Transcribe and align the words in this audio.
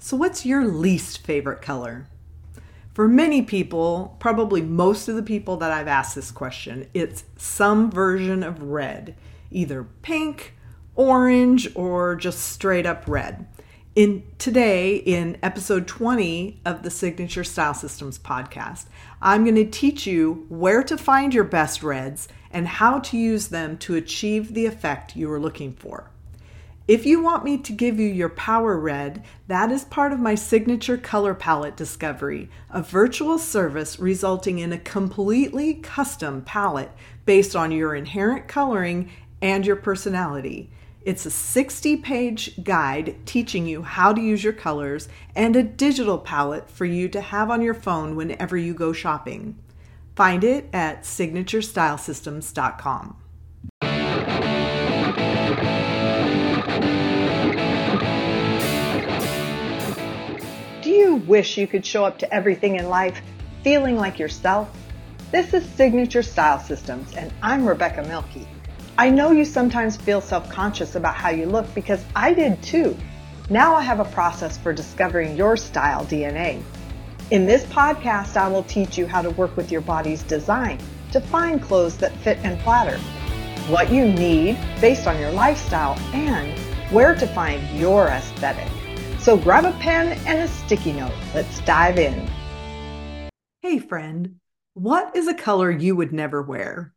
So, 0.00 0.16
what's 0.16 0.46
your 0.46 0.64
least 0.64 1.18
favorite 1.26 1.60
color? 1.60 2.06
For 2.94 3.08
many 3.08 3.42
people, 3.42 4.16
probably 4.20 4.62
most 4.62 5.08
of 5.08 5.16
the 5.16 5.24
people 5.24 5.56
that 5.56 5.72
I've 5.72 5.88
asked 5.88 6.14
this 6.14 6.30
question, 6.30 6.88
it's 6.94 7.24
some 7.36 7.90
version 7.90 8.44
of 8.44 8.62
red, 8.62 9.16
either 9.50 9.84
pink, 10.02 10.54
orange, 10.94 11.68
or 11.74 12.14
just 12.14 12.38
straight 12.38 12.86
up 12.86 13.04
red. 13.08 13.48
In 13.96 14.22
today, 14.38 14.94
in 14.94 15.36
episode 15.42 15.88
20 15.88 16.60
of 16.64 16.84
the 16.84 16.90
Signature 16.90 17.42
Style 17.42 17.74
Systems 17.74 18.20
podcast, 18.20 18.86
I'm 19.20 19.42
going 19.42 19.56
to 19.56 19.64
teach 19.64 20.06
you 20.06 20.46
where 20.48 20.84
to 20.84 20.96
find 20.96 21.34
your 21.34 21.42
best 21.42 21.82
reds 21.82 22.28
and 22.52 22.68
how 22.68 23.00
to 23.00 23.16
use 23.16 23.48
them 23.48 23.76
to 23.78 23.96
achieve 23.96 24.54
the 24.54 24.66
effect 24.66 25.16
you 25.16 25.30
are 25.32 25.40
looking 25.40 25.72
for. 25.72 26.12
If 26.88 27.04
you 27.04 27.22
want 27.22 27.44
me 27.44 27.58
to 27.58 27.72
give 27.72 28.00
you 28.00 28.08
your 28.08 28.30
power 28.30 28.78
red, 28.78 29.22
that 29.46 29.70
is 29.70 29.84
part 29.84 30.14
of 30.14 30.20
my 30.20 30.34
signature 30.34 30.96
color 30.96 31.34
palette 31.34 31.76
discovery, 31.76 32.48
a 32.70 32.80
virtual 32.80 33.38
service 33.38 34.00
resulting 34.00 34.58
in 34.58 34.72
a 34.72 34.78
completely 34.78 35.74
custom 35.74 36.40
palette 36.40 36.90
based 37.26 37.54
on 37.54 37.72
your 37.72 37.94
inherent 37.94 38.48
coloring 38.48 39.10
and 39.42 39.66
your 39.66 39.76
personality. 39.76 40.70
It's 41.02 41.26
a 41.26 41.30
60 41.30 41.98
page 41.98 42.64
guide 42.64 43.16
teaching 43.26 43.66
you 43.66 43.82
how 43.82 44.14
to 44.14 44.22
use 44.22 44.42
your 44.42 44.54
colors 44.54 45.10
and 45.36 45.56
a 45.56 45.62
digital 45.62 46.16
palette 46.16 46.70
for 46.70 46.86
you 46.86 47.10
to 47.10 47.20
have 47.20 47.50
on 47.50 47.60
your 47.60 47.74
phone 47.74 48.16
whenever 48.16 48.56
you 48.56 48.72
go 48.72 48.94
shopping. 48.94 49.58
Find 50.16 50.42
it 50.42 50.70
at 50.72 51.02
signaturestylesystems.com. 51.02 53.27
wish 61.26 61.58
you 61.58 61.66
could 61.66 61.84
show 61.84 62.04
up 62.04 62.18
to 62.18 62.32
everything 62.32 62.76
in 62.76 62.88
life 62.88 63.20
feeling 63.62 63.96
like 63.96 64.18
yourself? 64.18 64.70
This 65.30 65.52
is 65.52 65.64
Signature 65.64 66.22
Style 66.22 66.58
Systems, 66.58 67.14
and 67.14 67.32
I'm 67.42 67.66
Rebecca 67.66 68.02
Milkey. 68.02 68.46
I 68.96 69.10
know 69.10 69.30
you 69.30 69.44
sometimes 69.44 69.96
feel 69.96 70.20
self 70.20 70.48
conscious 70.50 70.94
about 70.94 71.14
how 71.14 71.30
you 71.30 71.46
look 71.46 71.72
because 71.74 72.04
I 72.16 72.32
did 72.32 72.62
too. 72.62 72.96
Now 73.50 73.74
I 73.74 73.82
have 73.82 74.00
a 74.00 74.04
process 74.06 74.56
for 74.56 74.72
discovering 74.72 75.36
your 75.36 75.56
style 75.56 76.04
DNA. 76.04 76.62
In 77.30 77.46
this 77.46 77.64
podcast, 77.64 78.36
I 78.36 78.48
will 78.48 78.62
teach 78.62 78.96
you 78.96 79.06
how 79.06 79.20
to 79.20 79.30
work 79.30 79.56
with 79.56 79.70
your 79.70 79.82
body's 79.82 80.22
design 80.22 80.78
to 81.12 81.20
find 81.20 81.62
clothes 81.62 81.96
that 81.98 82.12
fit 82.16 82.38
and 82.42 82.60
flatter, 82.62 82.98
what 83.70 83.92
you 83.92 84.06
need 84.06 84.58
based 84.80 85.06
on 85.06 85.18
your 85.20 85.32
lifestyle, 85.32 85.98
and 86.14 86.58
where 86.90 87.14
to 87.14 87.26
find 87.26 87.62
your 87.78 88.08
aesthetic. 88.08 88.68
So 89.20 89.36
grab 89.36 89.64
a 89.64 89.72
pen 89.78 90.18
and 90.26 90.40
a 90.40 90.48
sticky 90.48 90.92
note. 90.92 91.12
Let's 91.34 91.60
dive 91.60 91.98
in. 91.98 92.28
Hey, 93.60 93.78
friend, 93.78 94.36
what 94.74 95.14
is 95.16 95.26
a 95.26 95.34
color 95.34 95.70
you 95.70 95.96
would 95.96 96.12
never 96.12 96.40
wear? 96.40 96.94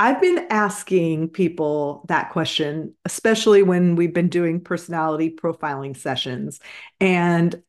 I've 0.00 0.20
been 0.20 0.46
asking 0.50 1.28
people 1.28 2.04
that 2.08 2.30
question, 2.30 2.94
especially 3.04 3.62
when 3.62 3.94
we've 3.94 4.12
been 4.12 4.28
doing 4.28 4.60
personality 4.60 5.30
profiling 5.30 5.96
sessions. 5.96 6.58
And 6.98 7.62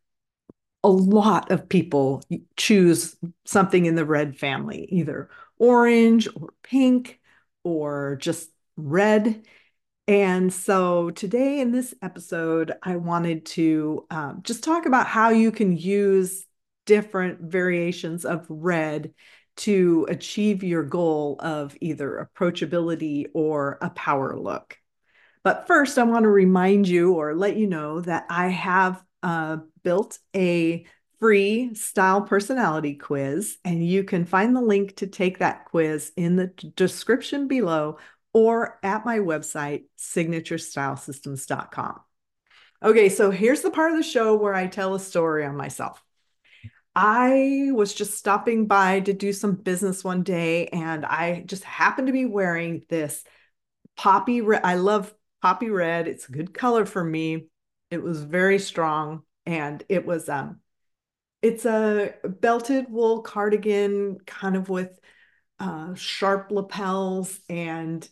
a 0.84 0.90
lot 0.90 1.52
of 1.52 1.70
people 1.70 2.23
choose 2.58 3.16
something 3.44 3.86
in 3.86 3.96
the 3.96 4.06
red 4.06 4.38
family, 4.38 4.88
either 4.90 5.30
orange 5.58 6.28
or 6.36 6.53
pink 6.64 7.20
or 7.64 8.18
just 8.20 8.50
red. 8.78 9.46
And 10.08 10.53
so 10.53 11.09
today 11.09 11.59
in 11.59 11.72
this 11.72 11.95
episode, 12.02 12.73
I 12.84 12.98
wanted 12.98 13.45
to 13.48 14.06
um, 14.12 14.42
just 14.44 14.64
talk 14.64 14.86
about 14.86 15.08
how 15.08 15.30
you 15.30 15.52
can 15.52 15.75
use 15.75 16.45
different 16.86 17.42
variations 17.42 18.23
of 18.23 18.45
red 18.47 19.14
to 19.58 20.06
achieve 20.09 20.64
your 20.64 20.84
goal 20.84 21.38
of 21.39 21.75
either 21.81 22.30
approachability 22.30 23.28
or 23.34 23.79
a 23.81 23.90
power 23.90 24.38
look. 24.38 24.78
But 25.44 25.66
first, 25.66 25.97
I 25.97 26.03
want 26.03 26.24
to 26.24 26.29
remind 26.29 26.88
you 26.88 27.13
or 27.13 27.35
let 27.35 27.56
you 27.56 27.66
know 27.66 28.02
that 28.02 28.25
I 28.29 28.50
have 28.50 29.03
uh, 29.24 29.58
built 29.84 30.19
a 30.35 30.85
free 31.19 31.74
style 31.74 32.22
personality 32.22 32.96
quiz, 32.96 33.58
and 33.63 33.88
you 33.88 34.03
can 34.03 34.25
find 34.25 34.56
the 34.56 34.62
link 34.62 34.97
to 34.97 35.08
take 35.08 35.40
that 35.40 35.66
quiz 35.66 36.12
in 36.18 36.35
the 36.35 36.47
description 36.75 37.47
below 37.47 37.97
or 38.35 38.78
at 38.84 39.06
my 39.06 39.19
website, 39.19 39.85
signaturestylesystems.com. 39.97 42.01
Okay, 42.84 43.07
so 43.07 43.31
here's 43.31 43.62
the 43.62 43.72
part 43.72 43.91
of 43.91 43.97
the 43.97 44.03
show 44.03 44.35
where 44.35 44.53
I 44.53 44.68
tell 44.68 44.94
a 44.94 45.00
story 45.00 45.46
on 45.46 45.56
myself. 45.56 46.03
I 46.94 47.69
was 47.72 47.94
just 47.94 48.18
stopping 48.18 48.68
by 48.68 49.00
to 49.00 49.13
do 49.13 49.31
some 49.31 49.56
business 49.56 50.03
one 50.03 50.23
day, 50.23 50.68
and 50.68 51.06
I 51.06 51.44
just 51.46 51.63
happened 51.63 52.07
to 52.07 52.13
be 52.13 52.25
wearing 52.25 52.84
this 52.90 53.23
poppy 53.96 54.41
red. 54.41 54.66
I 54.66 54.75
love 54.75 55.13
poppy 55.41 55.69
red. 55.69 56.09
It's 56.09 56.28
a 56.28 56.34
good 56.34 56.53
color 56.53 56.85
for 56.85 57.06
me. 57.06 57.47
It 57.90 58.03
was 58.03 58.22
very 58.22 58.59
strong, 58.59 59.23
and 59.46 59.81
it 59.88 60.06
was 60.06 60.28
um, 60.28 60.59
it's 61.41 61.63
a 61.63 62.16
belted 62.25 62.91
wool 62.91 63.22
cardigan, 63.22 64.17
kind 64.25 64.57
of 64.57 64.67
with 64.67 65.00
uh, 65.57 65.96
sharp 65.96 66.52
lapels, 66.52 67.40
and 67.47 68.06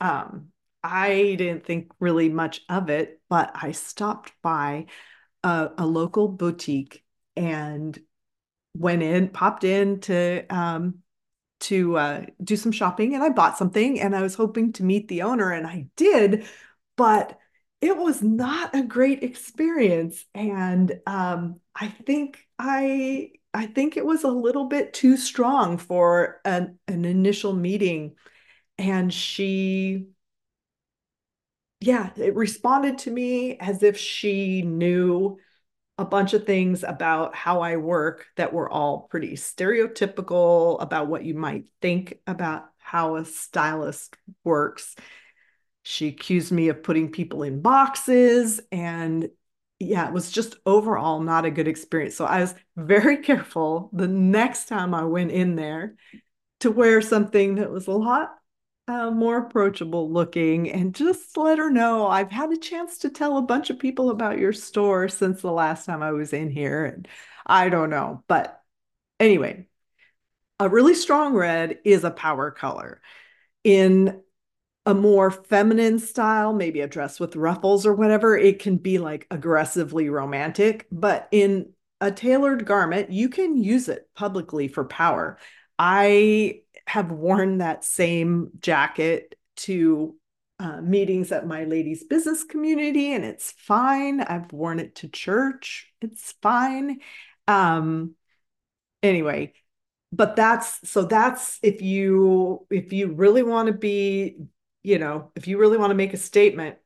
um, 0.00 0.48
I 0.82 1.34
didn't 1.38 1.64
think 1.64 1.92
really 1.98 2.28
much 2.28 2.60
of 2.68 2.90
it, 2.90 3.20
but 3.28 3.50
I 3.54 3.72
stopped 3.72 4.32
by 4.42 4.86
a, 5.42 5.70
a 5.78 5.86
local 5.86 6.28
boutique 6.28 7.02
and 7.36 7.98
went 8.76 9.02
in, 9.02 9.28
popped 9.28 9.64
in 9.64 10.00
to 10.00 10.44
um, 10.54 10.96
to 11.60 11.96
uh, 11.96 12.26
do 12.42 12.56
some 12.56 12.72
shopping, 12.72 13.14
and 13.14 13.22
I 13.22 13.30
bought 13.30 13.56
something, 13.56 14.00
and 14.00 14.14
I 14.14 14.22
was 14.22 14.34
hoping 14.34 14.72
to 14.74 14.84
meet 14.84 15.08
the 15.08 15.22
owner, 15.22 15.50
and 15.50 15.66
I 15.66 15.86
did, 15.96 16.46
but 16.96 17.38
it 17.80 17.96
was 17.96 18.22
not 18.22 18.74
a 18.74 18.82
great 18.82 19.22
experience, 19.22 20.24
and 20.34 21.00
um, 21.06 21.60
I 21.74 21.88
think 21.88 22.46
I 22.58 23.30
I 23.54 23.66
think 23.66 23.96
it 23.96 24.04
was 24.04 24.24
a 24.24 24.28
little 24.28 24.66
bit 24.66 24.92
too 24.92 25.16
strong 25.16 25.78
for 25.78 26.40
an, 26.44 26.78
an 26.88 27.04
initial 27.04 27.54
meeting 27.54 28.16
and 28.78 29.12
she 29.12 30.06
yeah 31.80 32.10
it 32.16 32.34
responded 32.34 32.98
to 32.98 33.10
me 33.10 33.56
as 33.58 33.82
if 33.82 33.96
she 33.96 34.62
knew 34.62 35.38
a 35.98 36.04
bunch 36.04 36.34
of 36.34 36.44
things 36.44 36.82
about 36.82 37.34
how 37.34 37.60
I 37.60 37.76
work 37.76 38.26
that 38.36 38.52
were 38.52 38.68
all 38.68 39.06
pretty 39.10 39.34
stereotypical 39.34 40.82
about 40.82 41.06
what 41.06 41.24
you 41.24 41.34
might 41.34 41.68
think 41.80 42.18
about 42.26 42.64
how 42.78 43.16
a 43.16 43.24
stylist 43.24 44.16
works. 44.42 44.96
She 45.82 46.08
accused 46.08 46.50
me 46.50 46.68
of 46.68 46.82
putting 46.82 47.12
people 47.12 47.42
in 47.42 47.60
boxes 47.60 48.60
and 48.72 49.28
yeah, 49.78 50.08
it 50.08 50.12
was 50.14 50.30
just 50.30 50.56
overall 50.66 51.20
not 51.20 51.44
a 51.44 51.50
good 51.50 51.68
experience. 51.68 52.16
So 52.16 52.24
I 52.24 52.40
was 52.40 52.54
very 52.76 53.18
careful 53.22 53.90
the 53.92 54.08
next 54.08 54.66
time 54.66 54.94
I 54.94 55.04
went 55.04 55.30
in 55.30 55.54
there 55.54 55.94
to 56.60 56.70
wear 56.70 57.02
something 57.02 57.56
that 57.56 57.70
was 57.70 57.86
a 57.86 57.92
lot 57.92 58.30
uh, 58.86 59.10
more 59.10 59.38
approachable 59.38 60.10
looking 60.10 60.70
and 60.70 60.94
just 60.94 61.36
let 61.36 61.58
her 61.58 61.70
know 61.70 62.06
I've 62.06 62.30
had 62.30 62.52
a 62.52 62.56
chance 62.56 62.98
to 62.98 63.10
tell 63.10 63.38
a 63.38 63.42
bunch 63.42 63.70
of 63.70 63.78
people 63.78 64.10
about 64.10 64.38
your 64.38 64.52
store 64.52 65.08
since 65.08 65.40
the 65.40 65.50
last 65.50 65.86
time 65.86 66.02
I 66.02 66.12
was 66.12 66.32
in 66.32 66.50
here. 66.50 66.84
And 66.84 67.08
I 67.46 67.70
don't 67.70 67.90
know. 67.90 68.22
But 68.28 68.60
anyway, 69.18 69.66
a 70.60 70.68
really 70.68 70.94
strong 70.94 71.34
red 71.34 71.78
is 71.84 72.04
a 72.04 72.10
power 72.10 72.50
color. 72.50 73.00
In 73.64 74.20
a 74.84 74.92
more 74.92 75.30
feminine 75.30 75.98
style, 75.98 76.52
maybe 76.52 76.82
a 76.82 76.86
dress 76.86 77.18
with 77.18 77.36
ruffles 77.36 77.86
or 77.86 77.94
whatever, 77.94 78.36
it 78.36 78.58
can 78.58 78.76
be 78.76 78.98
like 78.98 79.26
aggressively 79.30 80.10
romantic. 80.10 80.86
But 80.92 81.26
in 81.30 81.72
a 82.02 82.12
tailored 82.12 82.66
garment, 82.66 83.10
you 83.10 83.30
can 83.30 83.56
use 83.56 83.88
it 83.88 84.10
publicly 84.14 84.68
for 84.68 84.84
power. 84.84 85.38
I 85.78 86.63
have 86.86 87.10
worn 87.10 87.58
that 87.58 87.84
same 87.84 88.50
jacket 88.60 89.36
to 89.56 90.16
uh, 90.58 90.80
meetings 90.80 91.32
at 91.32 91.46
my 91.46 91.64
ladies' 91.64 92.04
business 92.04 92.44
community, 92.44 93.12
and 93.12 93.24
it's 93.24 93.52
fine. 93.52 94.20
I've 94.20 94.52
worn 94.52 94.80
it 94.80 94.96
to 94.96 95.08
church, 95.08 95.92
it's 96.00 96.32
fine. 96.42 97.00
Um, 97.48 98.14
anyway, 99.02 99.54
but 100.12 100.36
that's 100.36 100.88
so 100.88 101.04
that's 101.04 101.58
if 101.62 101.82
you 101.82 102.66
if 102.70 102.92
you 102.92 103.12
really 103.12 103.42
want 103.42 103.66
to 103.66 103.72
be, 103.72 104.36
you 104.82 104.98
know, 104.98 105.32
if 105.34 105.48
you 105.48 105.58
really 105.58 105.76
want 105.78 105.90
to 105.90 105.96
make 105.96 106.14
a 106.14 106.18
statement, 106.18 106.76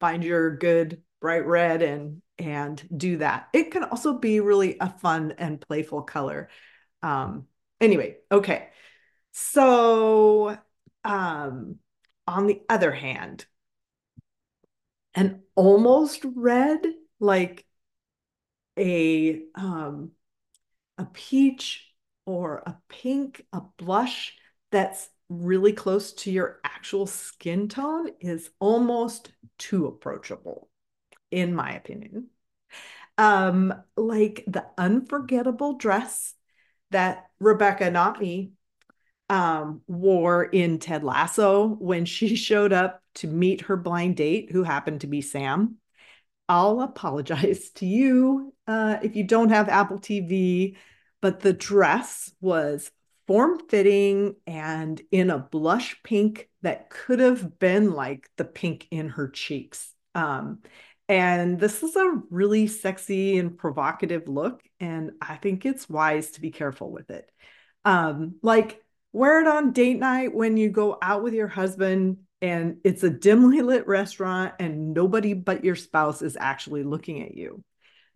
find 0.00 0.24
your 0.24 0.56
good 0.56 1.02
bright 1.20 1.46
red 1.46 1.82
and 1.82 2.22
and 2.38 2.82
do 2.96 3.18
that. 3.18 3.48
It 3.52 3.70
can 3.70 3.84
also 3.84 4.18
be 4.18 4.40
really 4.40 4.76
a 4.80 4.90
fun 4.90 5.34
and 5.38 5.60
playful 5.60 6.02
color. 6.02 6.48
Um, 7.02 7.46
anyway, 7.80 8.16
okay. 8.30 8.68
So, 9.32 10.58
um, 11.04 11.78
on 12.26 12.46
the 12.46 12.62
other 12.68 12.92
hand, 12.92 13.46
an 15.14 15.42
almost 15.54 16.24
red, 16.34 16.80
like 17.20 17.66
a 18.78 19.42
um, 19.54 20.12
a 20.98 21.04
peach 21.06 21.92
or 22.26 22.62
a 22.66 22.76
pink, 22.88 23.44
a 23.52 23.62
blush 23.78 24.36
that's 24.70 25.08
really 25.28 25.72
close 25.72 26.12
to 26.12 26.30
your 26.30 26.60
actual 26.64 27.06
skin 27.06 27.68
tone 27.68 28.10
is 28.20 28.50
almost 28.60 29.32
too 29.58 29.86
approachable, 29.86 30.68
in 31.30 31.54
my 31.54 31.72
opinion. 31.72 32.28
Um, 33.18 33.74
like 33.96 34.44
the 34.46 34.66
unforgettable 34.78 35.74
dress 35.74 36.34
that 36.90 37.30
Rebecca, 37.40 37.90
not 37.90 38.20
me, 38.20 38.52
um, 39.32 39.80
wore 39.86 40.44
in 40.44 40.78
Ted 40.78 41.02
Lasso 41.02 41.66
when 41.66 42.04
she 42.04 42.36
showed 42.36 42.72
up 42.72 43.02
to 43.14 43.26
meet 43.26 43.62
her 43.62 43.76
blind 43.78 44.16
date, 44.16 44.52
who 44.52 44.62
happened 44.62 45.00
to 45.00 45.06
be 45.06 45.22
Sam. 45.22 45.76
I'll 46.48 46.82
apologize 46.82 47.70
to 47.76 47.86
you 47.86 48.52
uh, 48.66 48.98
if 49.02 49.16
you 49.16 49.24
don't 49.24 49.48
have 49.48 49.70
Apple 49.70 49.98
TV, 49.98 50.76
but 51.22 51.40
the 51.40 51.54
dress 51.54 52.30
was 52.42 52.90
form 53.26 53.58
fitting 53.70 54.36
and 54.46 55.00
in 55.10 55.30
a 55.30 55.38
blush 55.38 55.96
pink 56.02 56.50
that 56.60 56.90
could 56.90 57.20
have 57.20 57.58
been 57.58 57.92
like 57.92 58.28
the 58.36 58.44
pink 58.44 58.86
in 58.90 59.08
her 59.08 59.28
cheeks. 59.28 59.94
Um, 60.14 60.58
and 61.08 61.58
this 61.58 61.82
is 61.82 61.96
a 61.96 62.20
really 62.28 62.66
sexy 62.66 63.38
and 63.38 63.56
provocative 63.56 64.28
look. 64.28 64.62
And 64.78 65.12
I 65.22 65.36
think 65.36 65.64
it's 65.64 65.88
wise 65.88 66.32
to 66.32 66.42
be 66.42 66.50
careful 66.50 66.90
with 66.90 67.10
it. 67.10 67.30
Um, 67.84 68.36
like, 68.42 68.82
wear 69.12 69.40
it 69.40 69.46
on 69.46 69.72
date 69.72 69.98
night 69.98 70.34
when 70.34 70.56
you 70.56 70.70
go 70.70 70.98
out 71.02 71.22
with 71.22 71.34
your 71.34 71.48
husband 71.48 72.18
and 72.40 72.78
it's 72.82 73.02
a 73.02 73.10
dimly 73.10 73.62
lit 73.62 73.86
restaurant 73.86 74.54
and 74.58 74.94
nobody 74.94 75.34
but 75.34 75.64
your 75.64 75.76
spouse 75.76 76.22
is 76.22 76.36
actually 76.38 76.82
looking 76.82 77.22
at 77.22 77.36
you. 77.36 77.62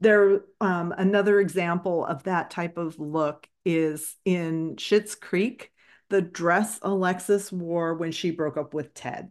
There, 0.01 0.43
um, 0.61 0.93
another 0.97 1.41
example 1.41 2.05
of 2.05 2.25
that 2.25 2.51
type 2.51 2.77
of 2.77 2.99
look 2.99 3.49
is 3.65 4.17
in 4.25 4.77
Schitt's 4.77 5.15
Creek, 5.15 5.71
the 6.11 6.21
dress 6.21 6.79
Alexis 6.83 7.51
wore 7.51 7.95
when 7.95 8.13
she 8.13 8.31
broke 8.31 8.57
up 8.57 8.75
with 8.75 8.95
Ted. 8.95 9.31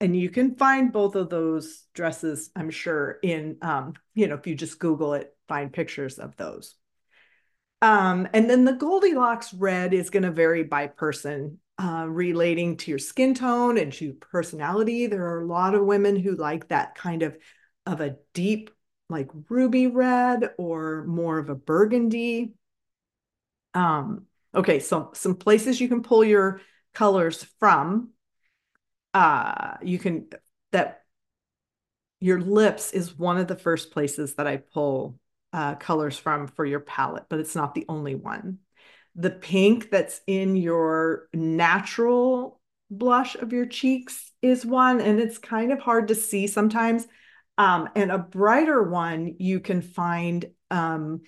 And 0.00 0.16
you 0.16 0.28
can 0.28 0.56
find 0.56 0.92
both 0.92 1.14
of 1.14 1.30
those 1.30 1.84
dresses, 1.94 2.50
I'm 2.56 2.70
sure, 2.70 3.18
in, 3.22 3.58
um, 3.62 3.94
you 4.14 4.26
know, 4.26 4.34
if 4.34 4.46
you 4.46 4.54
just 4.54 4.78
Google 4.78 5.14
it, 5.14 5.34
find 5.48 5.72
pictures 5.72 6.18
of 6.18 6.36
those. 6.36 6.74
Um, 7.84 8.26
and 8.32 8.48
then 8.48 8.64
the 8.64 8.72
Goldilocks 8.72 9.52
red 9.52 9.92
is 9.92 10.08
going 10.08 10.22
to 10.22 10.30
vary 10.30 10.62
by 10.62 10.86
person, 10.86 11.58
uh, 11.78 12.06
relating 12.08 12.78
to 12.78 12.90
your 12.90 12.98
skin 12.98 13.34
tone 13.34 13.76
and 13.76 13.92
to 13.92 14.14
personality. 14.14 15.06
There 15.06 15.26
are 15.26 15.42
a 15.42 15.46
lot 15.46 15.74
of 15.74 15.84
women 15.84 16.16
who 16.16 16.34
like 16.34 16.68
that 16.68 16.94
kind 16.94 17.22
of 17.22 17.36
of 17.84 18.00
a 18.00 18.16
deep, 18.32 18.70
like 19.10 19.28
ruby 19.50 19.86
red 19.86 20.52
or 20.56 21.04
more 21.04 21.36
of 21.38 21.50
a 21.50 21.54
burgundy. 21.54 22.54
Um, 23.74 24.28
okay, 24.54 24.80
so 24.80 25.10
some 25.12 25.34
places 25.34 25.78
you 25.78 25.88
can 25.88 26.02
pull 26.02 26.24
your 26.24 26.62
colors 26.94 27.44
from. 27.60 28.12
Uh, 29.12 29.74
you 29.82 29.98
can 29.98 30.28
that 30.72 31.02
your 32.18 32.40
lips 32.40 32.92
is 32.92 33.14
one 33.14 33.36
of 33.36 33.46
the 33.46 33.56
first 33.56 33.90
places 33.90 34.36
that 34.36 34.46
I 34.46 34.56
pull 34.56 35.18
uh, 35.54 35.76
colors 35.76 36.18
from 36.18 36.48
for 36.48 36.66
your 36.66 36.80
palette, 36.80 37.26
but 37.30 37.38
it's 37.38 37.54
not 37.54 37.74
the 37.74 37.86
only 37.88 38.16
one. 38.16 38.58
The 39.14 39.30
pink 39.30 39.88
that's 39.88 40.20
in 40.26 40.56
your 40.56 41.28
natural 41.32 42.60
blush 42.90 43.36
of 43.36 43.52
your 43.52 43.64
cheeks 43.64 44.32
is 44.42 44.66
one, 44.66 45.00
and 45.00 45.20
it's 45.20 45.38
kind 45.38 45.70
of 45.70 45.78
hard 45.78 46.08
to 46.08 46.16
see 46.16 46.48
sometimes. 46.48 47.06
Um, 47.56 47.88
and 47.94 48.10
a 48.10 48.18
brighter 48.18 48.82
one 48.82 49.36
you 49.38 49.60
can 49.60 49.80
find 49.80 50.44
um, 50.72 51.22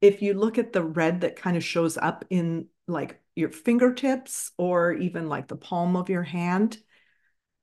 if 0.00 0.22
you 0.22 0.34
look 0.34 0.58
at 0.58 0.72
the 0.72 0.84
red 0.84 1.22
that 1.22 1.34
kind 1.34 1.56
of 1.56 1.64
shows 1.64 1.98
up 1.98 2.24
in 2.30 2.68
like 2.86 3.20
your 3.34 3.50
fingertips 3.50 4.52
or 4.58 4.92
even 4.92 5.28
like 5.28 5.48
the 5.48 5.56
palm 5.56 5.96
of 5.96 6.08
your 6.08 6.22
hand. 6.22 6.78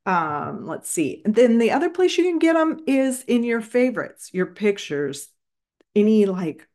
Um, 0.06 0.66
let's 0.68 0.90
see. 0.90 1.22
Then 1.24 1.60
the 1.60 1.72
other 1.72 1.90
place 1.90 2.18
you 2.18 2.26
can 2.26 2.40
get 2.40 2.54
them 2.54 2.82
is 2.88 3.24
in 3.24 3.46
your 3.46 3.62
favorites, 3.62 4.32
your 4.34 4.48
pictures, 4.48 5.30
any 5.96 6.26
like 6.26 6.68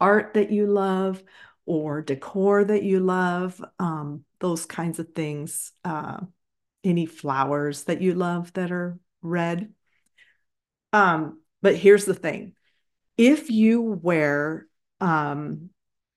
art 0.00 0.34
that 0.34 0.50
you 0.50 0.66
love 0.66 1.22
or 1.66 2.02
decor 2.02 2.64
that 2.64 2.82
you 2.82 3.00
love, 3.00 3.62
um, 3.78 4.24
those 4.40 4.66
kinds 4.66 4.98
of 4.98 5.08
things. 5.14 5.72
Uh, 5.84 6.20
any 6.84 7.06
flowers 7.06 7.84
that 7.84 8.02
you 8.02 8.14
love 8.14 8.52
that 8.52 8.70
are 8.70 8.98
red. 9.22 9.72
Um, 10.92 11.40
but 11.62 11.76
here's 11.76 12.04
the 12.04 12.14
thing 12.14 12.52
if 13.16 13.50
you 13.50 13.80
wear, 13.80 14.66
um, 15.00 15.70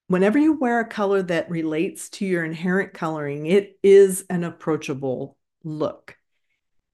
whenever 0.08 0.38
you 0.38 0.54
wear 0.54 0.82
a 0.82 0.88
color 0.88 1.24
that 1.24 1.50
relates 1.50 2.10
to 2.10 2.26
your 2.26 2.44
inherent 2.44 2.94
coloring, 2.94 3.46
it 3.46 3.80
is 3.82 4.26
an 4.30 4.44
approachable 4.44 5.38
look. 5.64 6.18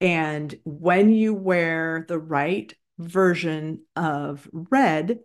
And 0.00 0.54
when 0.64 1.12
you 1.12 1.34
wear 1.34 2.04
the 2.08 2.18
right 2.18 2.72
version 2.98 3.82
of 3.96 4.48
red, 4.52 5.20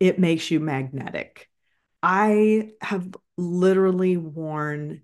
it 0.00 0.18
makes 0.18 0.50
you 0.50 0.60
magnetic. 0.60 1.48
I 2.02 2.70
have 2.80 3.14
literally 3.36 4.16
worn, 4.16 5.02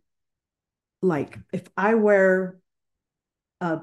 like, 1.02 1.38
if 1.52 1.68
I 1.76 1.94
wear 1.94 2.58
a 3.60 3.80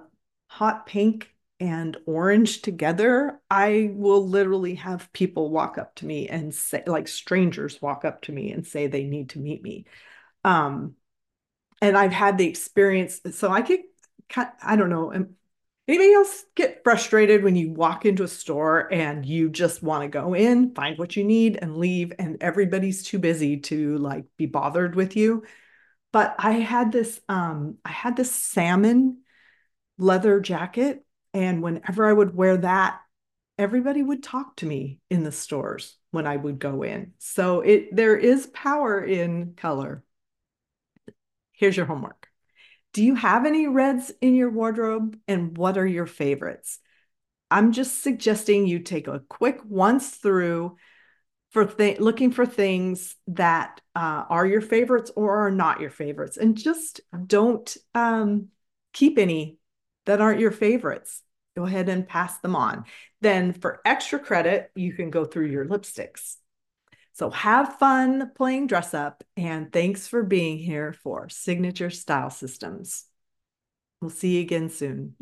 hot 0.48 0.86
pink 0.86 1.34
and 1.60 1.98
orange 2.06 2.62
together, 2.62 3.42
I 3.50 3.92
will 3.94 4.28
literally 4.28 4.76
have 4.76 5.12
people 5.12 5.50
walk 5.50 5.78
up 5.78 5.96
to 5.96 6.06
me 6.06 6.30
and 6.30 6.54
say, 6.54 6.84
like, 6.86 7.08
strangers 7.08 7.82
walk 7.82 8.06
up 8.06 8.22
to 8.24 8.32
me 8.32 8.52
and 8.52 8.66
say 8.66 8.86
they 8.86 9.04
need 9.04 9.30
to 9.32 9.40
meet 9.40 9.64
me. 9.64 9.86
Um, 10.44 10.96
and 11.82 11.98
I've 11.98 12.14
had 12.14 12.38
the 12.38 12.48
experience, 12.48 13.20
so 13.32 13.50
I 13.50 13.62
get, 13.62 13.82
I 14.64 14.76
don't 14.76 14.90
know, 14.90 15.12
Anybody 15.88 16.14
else 16.14 16.44
get 16.56 16.84
frustrated 16.84 17.44
when 17.44 17.56
you 17.56 17.72
walk 17.72 18.06
into 18.06 18.24
a 18.24 18.28
store 18.28 18.92
and 18.92 19.26
you 19.26 19.50
just 19.50 19.82
want 19.82 20.04
to 20.04 20.10
go 20.10 20.34
in, 20.34 20.74
find 20.76 20.98
what 20.98 21.16
you 21.16 21.24
need 21.24 21.58
and 21.62 21.78
leave 21.78 22.12
and 22.20 22.38
everybody's 22.42 23.04
too 23.04 23.20
busy 23.20 23.58
to 23.62 23.98
like 23.98 24.26
be 24.36 24.48
bothered 24.48 24.96
with 24.96 25.16
you? 25.16 25.44
But 26.12 26.36
I 26.40 26.54
had 26.54 26.92
this 26.92 27.22
um 27.30 27.78
I 27.86 27.92
had 27.92 28.18
this 28.18 28.32
salmon 28.32 29.20
leather 29.98 30.42
jacket 30.42 31.06
and 31.34 31.62
whenever 31.62 32.06
I 32.06 32.14
would 32.14 32.36
wear 32.36 32.58
that 32.58 33.00
everybody 33.58 34.04
would 34.04 34.24
talk 34.24 34.58
to 34.58 34.66
me 34.66 35.00
in 35.10 35.24
the 35.24 35.32
stores 35.32 35.98
when 36.12 36.28
I 36.28 36.36
would 36.36 36.60
go 36.60 36.84
in. 36.84 37.14
So 37.20 37.62
it 37.62 37.96
there 37.96 38.18
is 38.18 38.48
power 38.48 39.04
in 39.04 39.54
color. 39.56 40.04
Here's 41.54 41.78
your 41.78 41.86
homework. 41.86 42.17
Do 42.94 43.04
you 43.04 43.16
have 43.16 43.46
any 43.46 43.68
reds 43.68 44.12
in 44.22 44.36
your 44.36 44.50
wardrobe? 44.50 45.18
And 45.28 45.58
what 45.58 45.78
are 45.78 45.86
your 45.86 46.08
favorites? 46.08 46.80
I'm 47.50 47.72
just 47.72 48.02
suggesting 48.04 48.68
you 48.68 48.80
take 48.80 49.08
a 49.08 49.22
quick 49.30 49.60
once 49.64 50.10
through 50.10 50.78
for 51.52 51.66
th- 51.66 52.00
looking 52.00 52.32
for 52.32 52.46
things 52.46 53.16
that 53.28 53.82
uh, 53.96 54.26
are 54.30 54.46
your 54.46 54.62
favorites 54.62 55.12
or 55.16 55.48
are 55.48 55.52
not 55.52 55.80
your 55.80 55.90
favorites, 55.90 56.38
and 56.38 56.58
just 56.58 57.02
don't 57.26 57.76
um, 57.96 58.48
keep 58.94 59.18
any 59.18 59.58
that 60.06 60.22
aren't 60.22 60.40
your 60.40 60.52
favorites. 60.52 61.22
Go 61.56 61.66
ahead 61.66 61.90
and 61.90 62.08
pass 62.08 62.38
them 62.40 62.56
on. 62.56 62.86
Then, 63.22 63.54
for 63.54 63.82
extra 63.86 64.20
credit, 64.20 64.70
you 64.76 64.94
can 64.94 65.10
go 65.10 65.26
through 65.26 65.48
your 65.48 65.66
lipsticks. 65.66 66.36
So 67.18 67.32
have 67.32 67.80
fun 67.80 68.30
playing 68.36 68.68
dress 68.68 68.94
up, 68.94 69.24
and 69.36 69.74
thanks 69.74 70.08
for 70.08 70.22
being 70.22 70.60
here 70.60 70.94
for 70.94 71.30
Signature 71.30 71.90
Style 71.90 72.30
Systems. 72.30 73.06
We'll 74.00 74.12
see 74.12 74.36
you 74.36 74.42
again 74.42 74.70
soon. 74.70 75.16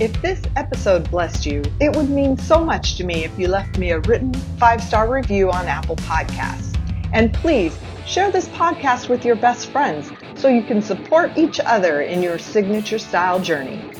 If 0.00 0.20
this 0.20 0.42
episode 0.56 1.08
blessed 1.12 1.46
you, 1.46 1.62
it 1.80 1.94
would 1.94 2.10
mean 2.10 2.36
so 2.36 2.64
much 2.64 2.96
to 2.96 3.04
me 3.04 3.24
if 3.24 3.38
you 3.38 3.46
left 3.46 3.78
me 3.78 3.92
a 3.92 4.00
written 4.00 4.34
five 4.58 4.82
star 4.82 5.08
review 5.08 5.52
on 5.52 5.66
Apple 5.66 5.94
Podcasts. 5.94 6.76
And 7.12 7.32
please 7.32 7.78
share 8.04 8.32
this 8.32 8.48
podcast 8.48 9.08
with 9.08 9.24
your 9.24 9.36
best 9.36 9.70
friends 9.70 10.10
so 10.34 10.48
you 10.48 10.64
can 10.64 10.82
support 10.82 11.38
each 11.38 11.60
other 11.60 12.00
in 12.00 12.20
your 12.20 12.40
signature 12.40 12.98
style 12.98 13.38
journey. 13.38 13.93